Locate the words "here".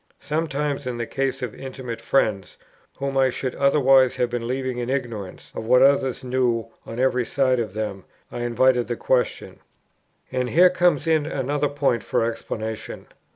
10.49-10.71